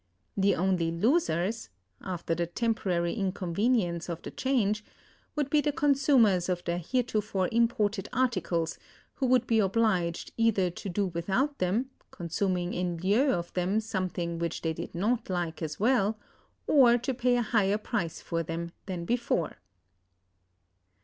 The 0.35 0.55
only 0.55 0.89
losers 0.89 1.69
(after 2.01 2.33
the 2.33 2.47
temporary 2.47 3.13
inconvenience 3.13 4.09
of 4.09 4.23
the 4.23 4.31
change) 4.31 4.83
would 5.35 5.51
be 5.51 5.61
the 5.61 5.71
consumers 5.71 6.49
of 6.49 6.63
the 6.63 6.79
heretofore 6.79 7.49
imported 7.51 8.09
articles, 8.11 8.79
who 9.13 9.27
would 9.27 9.45
be 9.45 9.59
obliged 9.59 10.31
either 10.37 10.71
to 10.71 10.89
do 10.89 11.05
without 11.05 11.59
them, 11.59 11.91
consuming 12.09 12.73
in 12.73 12.97
lieu 12.97 13.31
of 13.31 13.53
them 13.53 13.79
something 13.79 14.39
which 14.39 14.63
they 14.63 14.73
did 14.73 14.95
not 14.95 15.29
like 15.29 15.61
as 15.61 15.79
well, 15.79 16.17
or 16.65 16.97
to 16.97 17.13
pay 17.13 17.37
a 17.37 17.43
higher 17.43 17.77
price 17.77 18.21
for 18.21 18.41
them 18.41 18.71
than 18.87 19.05
before. 19.05 19.57